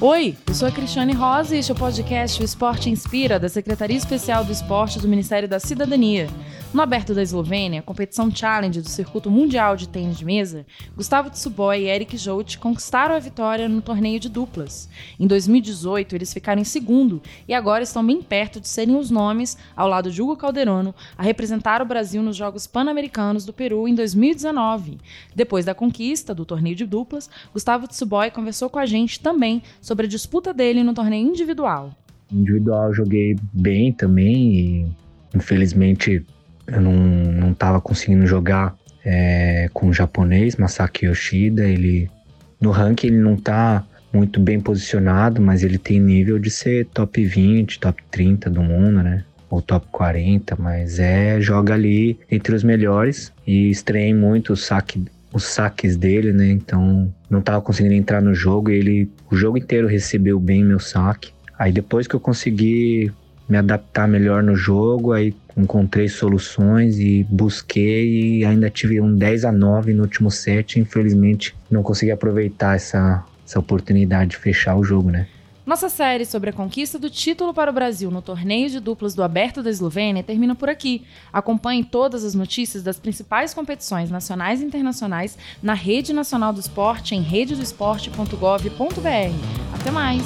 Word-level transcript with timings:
Oi, 0.00 0.36
eu 0.46 0.54
sou 0.54 0.68
a 0.68 0.70
Cristiane 0.70 1.12
Rosa 1.12 1.56
e 1.56 1.58
este 1.58 1.72
é 1.72 1.74
o 1.74 1.76
podcast 1.76 2.40
O 2.40 2.44
Esporte 2.44 2.88
Inspira, 2.88 3.36
da 3.36 3.48
Secretaria 3.48 3.96
Especial 3.96 4.44
do 4.44 4.52
Esporte 4.52 5.00
do 5.00 5.08
Ministério 5.08 5.48
da 5.48 5.58
Cidadania. 5.58 6.28
No 6.72 6.82
aberto 6.82 7.14
da 7.14 7.22
Eslovênia, 7.22 7.80
competição 7.80 8.30
challenge 8.30 8.82
do 8.82 8.88
circuito 8.90 9.30
mundial 9.30 9.74
de 9.74 9.88
tênis 9.88 10.18
de 10.18 10.24
mesa, 10.24 10.66
Gustavo 10.94 11.30
Tsuboy 11.30 11.80
e 11.80 11.88
Eric 11.88 12.18
Jout 12.18 12.58
conquistaram 12.58 13.14
a 13.14 13.18
vitória 13.18 13.66
no 13.70 13.80
torneio 13.80 14.20
de 14.20 14.28
duplas. 14.28 14.86
Em 15.18 15.26
2018, 15.26 16.14
eles 16.14 16.30
ficaram 16.30 16.60
em 16.60 16.66
segundo 16.66 17.22
e 17.48 17.54
agora 17.54 17.84
estão 17.84 18.06
bem 18.06 18.20
perto 18.20 18.60
de 18.60 18.68
serem 18.68 18.96
os 18.96 19.10
nomes, 19.10 19.56
ao 19.74 19.88
lado 19.88 20.10
de 20.10 20.20
Hugo 20.20 20.36
Calderano, 20.36 20.94
a 21.16 21.22
representar 21.22 21.80
o 21.80 21.86
Brasil 21.86 22.22
nos 22.22 22.36
Jogos 22.36 22.66
Pan-Americanos 22.66 23.46
do 23.46 23.52
Peru 23.52 23.88
em 23.88 23.94
2019. 23.94 24.98
Depois 25.34 25.64
da 25.64 25.74
conquista 25.74 26.34
do 26.34 26.44
torneio 26.44 26.76
de 26.76 26.84
duplas, 26.84 27.30
Gustavo 27.50 27.88
Tsuboy 27.88 28.30
conversou 28.30 28.68
com 28.68 28.78
a 28.78 28.84
gente 28.84 29.20
também 29.20 29.62
sobre 29.80 30.04
a 30.04 30.08
disputa 30.08 30.52
dele 30.52 30.82
no 30.82 30.92
torneio 30.92 31.26
individual. 31.26 31.94
Individual 32.30 32.92
joguei 32.92 33.36
bem 33.54 33.90
também 33.90 34.54
e 34.54 34.86
infelizmente 35.34 36.26
eu 36.68 36.80
não, 36.80 36.92
não 36.92 37.54
tava 37.54 37.80
conseguindo 37.80 38.26
jogar 38.26 38.76
é, 39.04 39.68
com 39.72 39.88
o 39.88 39.92
japonês, 39.92 40.56
Masaki 40.56 41.06
Yoshida. 41.06 41.64
Ele 41.64 42.10
no 42.60 42.70
ranking 42.70 43.08
ele 43.08 43.18
não 43.18 43.36
tá 43.36 43.84
muito 44.12 44.40
bem 44.40 44.60
posicionado, 44.60 45.40
mas 45.40 45.62
ele 45.62 45.78
tem 45.78 46.00
nível 46.00 46.38
de 46.38 46.50
ser 46.50 46.86
top 46.86 47.24
20, 47.24 47.78
top 47.78 48.02
30 48.10 48.50
do 48.50 48.62
mundo, 48.62 49.02
né? 49.02 49.24
Ou 49.50 49.62
top 49.62 49.86
40, 49.90 50.56
mas 50.58 50.98
é 50.98 51.40
joga 51.40 51.74
ali 51.74 52.18
entre 52.30 52.54
os 52.54 52.62
melhores 52.62 53.32
e 53.46 53.70
estranhei 53.70 54.14
muito 54.14 54.52
o 54.52 54.56
saque 54.56 55.04
os 55.32 55.44
saques 55.44 55.96
dele, 55.96 56.32
né? 56.32 56.50
Então 56.50 57.12
não 57.28 57.40
tava 57.40 57.60
conseguindo 57.60 57.94
entrar 57.94 58.20
no 58.20 58.34
jogo 58.34 58.70
ele 58.70 59.10
o 59.30 59.36
jogo 59.36 59.58
inteiro 59.58 59.86
recebeu 59.86 60.38
bem 60.40 60.64
meu 60.64 60.78
saque. 60.78 61.32
Aí 61.58 61.72
depois 61.72 62.06
que 62.06 62.14
eu 62.14 62.20
consegui 62.20 63.12
me 63.48 63.56
adaptar 63.56 64.06
melhor 64.06 64.42
no 64.42 64.54
jogo, 64.54 65.12
aí 65.12 65.34
encontrei 65.56 66.08
soluções 66.08 66.98
e 66.98 67.24
busquei 67.24 68.38
e 68.38 68.44
ainda 68.44 68.68
tive 68.68 69.00
um 69.00 69.16
10 69.16 69.46
a 69.46 69.52
9 69.52 69.94
no 69.94 70.02
último 70.02 70.30
set, 70.30 70.78
infelizmente 70.78 71.56
não 71.70 71.82
consegui 71.82 72.10
aproveitar 72.10 72.76
essa 72.76 73.24
essa 73.48 73.58
oportunidade 73.58 74.32
de 74.32 74.36
fechar 74.36 74.76
o 74.76 74.84
jogo, 74.84 75.10
né? 75.10 75.26
Nossa 75.64 75.88
série 75.90 76.24
sobre 76.24 76.50
a 76.50 76.52
conquista 76.52 76.98
do 76.98 77.10
título 77.10 77.52
para 77.52 77.70
o 77.70 77.74
Brasil 77.74 78.10
no 78.10 78.22
torneio 78.22 78.70
de 78.70 78.80
duplas 78.80 79.14
do 79.14 79.22
Aberto 79.22 79.62
da 79.62 79.68
Eslovênia 79.68 80.22
termina 80.22 80.54
por 80.54 80.70
aqui. 80.70 81.04
Acompanhe 81.30 81.84
todas 81.84 82.24
as 82.24 82.34
notícias 82.34 82.82
das 82.82 82.98
principais 82.98 83.52
competições 83.52 84.10
nacionais 84.10 84.62
e 84.62 84.64
internacionais 84.64 85.36
na 85.62 85.74
Rede 85.74 86.14
Nacional 86.14 86.54
do 86.54 86.60
Esporte 86.60 87.14
em 87.14 87.20
rededoesporte.gov.br. 87.20 89.74
Até 89.74 89.90
mais! 89.90 90.22